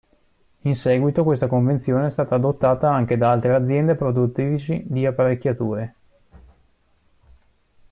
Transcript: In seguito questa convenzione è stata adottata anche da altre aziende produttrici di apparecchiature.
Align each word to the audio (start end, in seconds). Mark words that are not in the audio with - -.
In 0.61 0.73
seguito 0.75 1.23
questa 1.23 1.45
convenzione 1.45 2.07
è 2.07 2.09
stata 2.09 2.33
adottata 2.33 2.91
anche 2.91 3.17
da 3.17 3.29
altre 3.29 3.53
aziende 3.53 3.93
produttrici 3.93 4.81
di 4.87 5.05
apparecchiature. 5.05 5.95